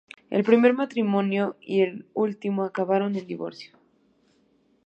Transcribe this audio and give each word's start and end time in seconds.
El 0.31 0.43
primer 0.43 0.73
matrimonio 0.73 1.57
y 1.61 1.81
el 1.81 2.07
último 2.15 2.63
acabaron 2.63 3.15
en 3.15 3.27
divorcio. 3.27 3.77